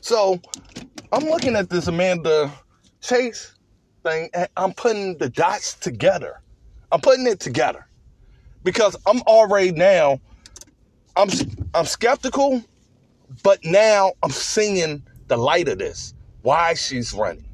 [0.00, 0.40] So
[1.12, 2.52] I'm looking at this Amanda
[3.00, 3.54] Chase
[4.04, 6.40] thing and I'm putting the dots together.
[6.92, 7.86] I'm putting it together
[8.64, 10.20] because I'm already now
[11.16, 11.30] I'm
[11.74, 12.62] I'm skeptical,
[13.42, 16.14] but now I'm seeing the light of this.
[16.42, 17.46] Why she's running.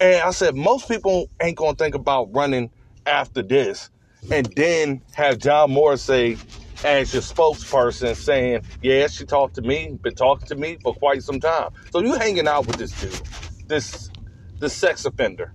[0.00, 2.70] And I said most people ain't gonna think about running
[3.06, 3.90] after this
[4.30, 6.38] and then have John Morrissey
[6.84, 11.22] as your spokesperson saying, Yeah, she talked to me, been talking to me for quite
[11.22, 11.70] some time.
[11.92, 13.22] So you hanging out with this dude,
[13.66, 14.10] this
[14.58, 15.52] this sex offender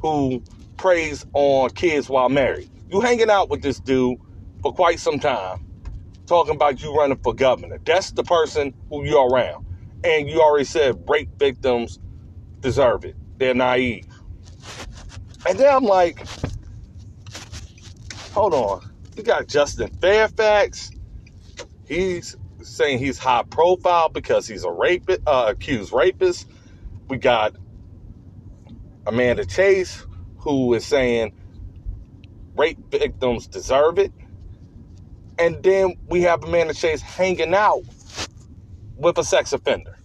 [0.00, 0.42] who
[0.76, 2.70] preys on kids while married.
[2.90, 4.18] You hanging out with this dude
[4.62, 5.66] for quite some time,
[6.26, 7.78] talking about you running for governor.
[7.84, 9.66] That's the person who you're around.
[10.04, 11.98] And you already said rape victims
[12.60, 13.16] deserve it.
[13.38, 14.06] They're naive.
[15.48, 16.26] And then I'm like,
[18.32, 18.82] hold on.
[19.16, 20.90] You got Justin Fairfax.
[21.86, 26.46] He's saying he's high profile because he's a rapist, uh, accused rapist.
[27.08, 27.56] We got
[29.06, 30.04] Amanda Chase,
[30.38, 31.32] who is saying
[32.56, 34.12] rape victims deserve it.
[35.38, 37.82] And then we have Amanda Chase hanging out
[38.96, 39.98] with a sex offender.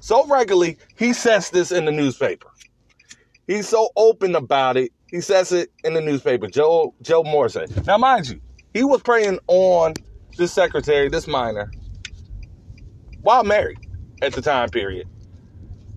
[0.00, 2.48] So regularly, he says this in the newspaper.
[3.46, 4.92] He's so open about it.
[5.10, 6.48] He says it in the newspaper.
[6.48, 7.66] Joe Joe Morrissey.
[7.86, 8.40] Now, mind you,
[8.74, 9.94] he was preying on
[10.36, 11.70] this secretary, this minor,
[13.22, 13.78] while married
[14.22, 15.08] at the time period.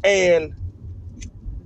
[0.03, 0.55] And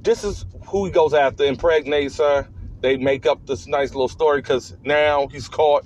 [0.02, 2.48] this is who he goes after, impregnates her.
[2.82, 5.86] They make up this nice little story because now he's caught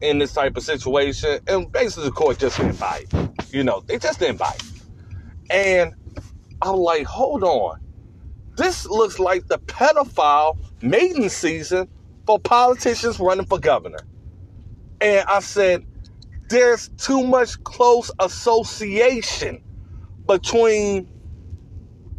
[0.00, 1.40] in this type of situation.
[1.46, 3.12] And basically, the court just didn't bite.
[3.50, 4.62] You know, they just didn't bite.
[5.50, 5.94] And
[6.62, 7.80] I'm like, hold on.
[8.56, 11.88] This looks like the pedophile maiden season
[12.26, 14.00] for politicians running for governor.
[15.00, 15.84] And I said,
[16.48, 19.62] there's too much close association
[20.26, 21.08] between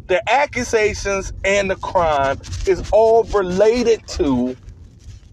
[0.08, 4.56] the accusations and the crime is all related to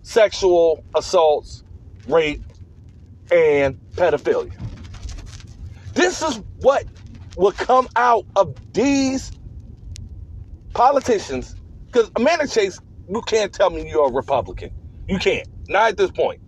[0.03, 1.63] sexual assaults,
[2.07, 2.44] rape,
[3.31, 4.53] and pedophilia.
[5.94, 6.85] This is what
[7.38, 9.31] will come out of these
[10.73, 11.56] politicians.
[11.88, 12.79] Because Amanda Chase,
[13.09, 14.72] you can't tell me you're a Republican.
[15.08, 15.47] You can't.
[15.68, 16.42] Not at this point.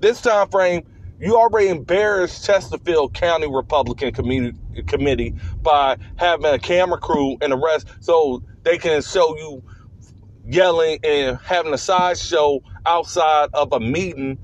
[0.00, 0.86] This time frame,
[1.20, 7.86] you already embarrassed Chesterfield County Republican Committee by having a camera crew and the rest
[8.00, 9.62] so they can show you
[10.46, 14.38] yelling and having a sideshow outside of a meeting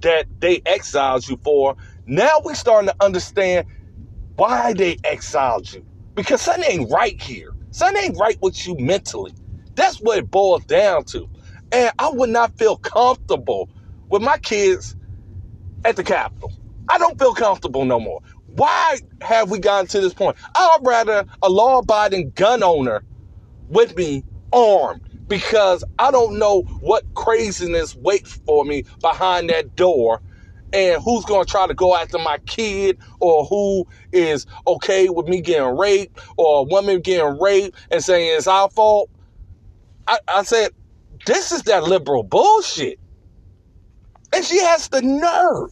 [0.00, 1.76] that they exiled you for.
[2.06, 3.66] Now we starting to understand
[4.34, 5.86] why they exiled you.
[6.14, 7.52] Because something ain't right here.
[7.70, 9.32] Something ain't right with you mentally.
[9.76, 11.28] That's what it boils down to.
[11.72, 13.70] And I would not feel comfortable
[14.10, 14.96] with my kids
[15.84, 16.52] at the Capitol.
[16.88, 18.20] I don't feel comfortable no more.
[18.46, 20.36] Why have we gotten to this point?
[20.56, 23.04] I'd rather a law abiding gun owner
[23.68, 30.22] with me armed because I don't know what craziness waits for me behind that door
[30.72, 35.28] and who's going to try to go after my kid or who is okay with
[35.28, 39.10] me getting raped or a woman getting raped and saying it's our fault.
[40.10, 40.72] I, I said,
[41.24, 42.98] this is that liberal bullshit.
[44.32, 45.70] And she has the nerve,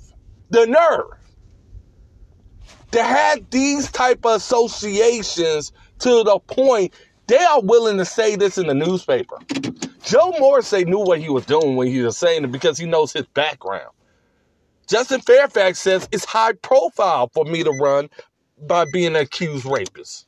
[0.51, 1.19] the nerve
[2.93, 6.95] to have these type of associations to the point
[7.27, 9.37] they are willing to say this in the newspaper.
[10.03, 13.13] Joe Morrissey knew what he was doing when he was saying it because he knows
[13.13, 13.91] his background.
[14.89, 18.09] Justin Fairfax says it's high profile for me to run
[18.67, 20.27] by being an accused rapist.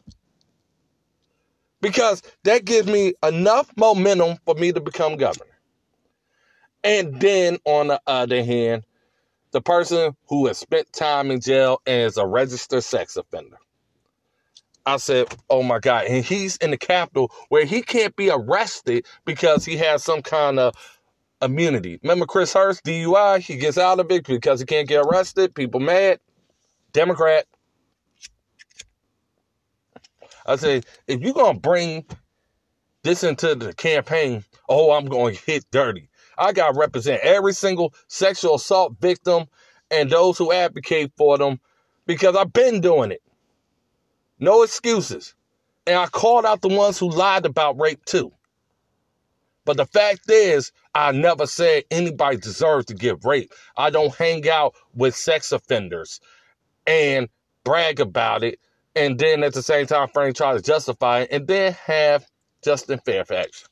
[1.80, 5.46] Because that gives me enough momentum for me to become governor.
[6.84, 8.84] And then on the other hand,
[9.52, 13.58] the person who has spent time in jail and is a registered sex offender.
[14.86, 16.06] I said, oh my God.
[16.06, 20.58] And he's in the Capitol where he can't be arrested because he has some kind
[20.58, 20.74] of
[21.42, 21.98] immunity.
[22.02, 23.40] Remember Chris Hurst, DUI?
[23.40, 25.54] He gets out of it because he can't get arrested.
[25.54, 26.18] People mad.
[26.92, 27.46] Democrat.
[30.50, 32.04] I say, if you're to bring
[33.04, 36.08] this into the campaign, oh, I'm to hit dirty.
[36.36, 39.46] I got to represent every single sexual assault victim
[39.92, 41.60] and those who advocate for them
[42.04, 43.22] because I've been doing it.
[44.40, 45.34] No excuses.
[45.86, 48.32] And I called out the ones who lied about rape too.
[49.64, 53.54] But the fact is, I never said anybody deserves to get raped.
[53.76, 56.18] I don't hang out with sex offenders
[56.88, 57.28] and
[57.62, 58.58] brag about it
[58.96, 62.26] and then at the same time frame try to justify it and then have
[62.62, 63.68] Justin Fairfax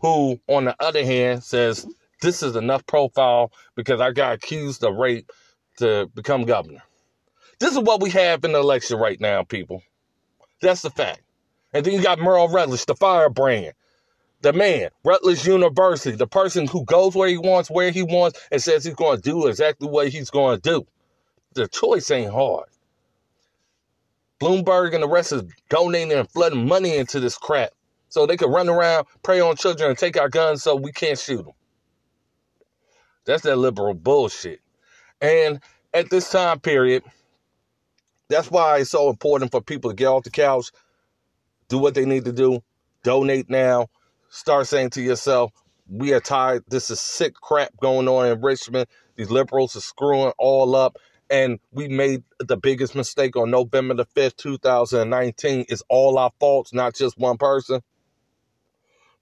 [0.00, 1.86] who, on the other hand, says
[2.22, 5.30] this is enough profile because I got accused of rape
[5.78, 6.82] to become governor.
[7.58, 9.82] This is what we have in the election right now, people.
[10.62, 11.22] That's the fact.
[11.72, 13.74] And then you got Merle Rutledge, the firebrand,
[14.42, 18.62] the man, Rutledge University, the person who goes where he wants, where he wants, and
[18.62, 20.86] says he's going to do exactly what he's going to do.
[21.54, 22.66] The choice ain't hard.
[24.40, 27.70] Bloomberg and the rest is donating and flooding money into this crap
[28.08, 31.18] so they can run around, prey on children, and take our guns so we can't
[31.18, 31.52] shoot them.
[33.26, 34.60] That's that liberal bullshit.
[35.20, 35.60] And
[35.92, 37.04] at this time period,
[38.28, 40.70] that's why it's so important for people to get off the couch,
[41.68, 42.62] do what they need to do,
[43.02, 43.88] donate now,
[44.30, 45.52] start saying to yourself,
[45.88, 46.64] we are tired.
[46.68, 48.86] This is sick crap going on in Richmond.
[49.16, 50.96] These liberals are screwing all up.
[51.30, 55.66] And we made the biggest mistake on November the 5th, 2019.
[55.68, 57.80] It's all our faults, not just one person.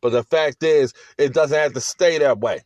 [0.01, 2.63] But the fact is, it doesn't have to stay that way.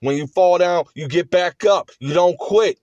[0.00, 1.90] When you fall down, you get back up.
[2.00, 2.78] You don't quit.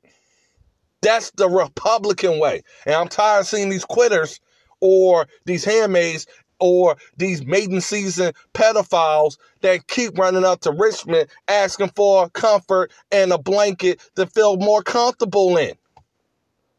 [1.02, 2.62] That's the Republican way.
[2.86, 4.40] And I'm tired of seeing these quitters
[4.82, 6.28] or these handmaids
[6.60, 13.32] or these maiden season pedophiles that keep running up to Richmond asking for comfort and
[13.32, 15.74] a blanket to feel more comfortable in.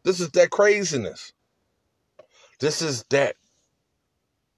[0.05, 1.33] This is that craziness.
[2.61, 3.37] This is that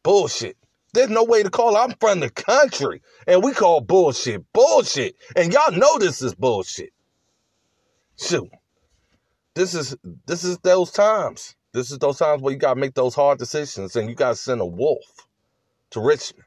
[0.03, 0.57] bullshit.
[0.95, 1.77] There's no way to call.
[1.77, 5.17] I'm from the country and we call bullshit bullshit.
[5.37, 6.91] And y'all know this is bullshit.
[8.19, 8.51] Shoot.
[9.55, 9.97] This is
[10.27, 11.55] this is those times.
[11.73, 14.61] This is those times where you gotta make those hard decisions and you gotta send
[14.61, 15.05] a wolf
[15.91, 16.47] to Richmond.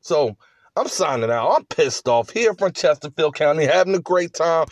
[0.00, 0.36] So
[0.76, 1.50] I'm signing out.
[1.52, 4.66] I'm pissed off here from Chesterfield County, having a great time.